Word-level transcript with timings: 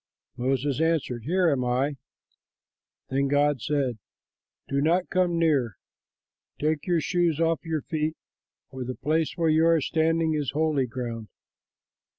Moses 0.35 0.81
answered, 0.81 1.25
"Here 1.25 1.47
am 1.51 1.63
I." 1.63 1.93
Then 3.11 3.27
God 3.27 3.61
said, 3.61 3.99
"Do 4.67 4.81
not 4.81 5.09
come 5.11 5.37
near; 5.37 5.77
take 6.59 6.87
your 6.87 7.01
shoes 7.01 7.39
off 7.39 7.63
your 7.63 7.83
feet, 7.83 8.17
for 8.71 8.83
the 8.83 8.95
place 8.95 9.33
where 9.37 9.49
you 9.51 9.67
are 9.67 9.79
standing 9.79 10.33
is 10.33 10.49
holy 10.55 10.87
ground." 10.87 11.27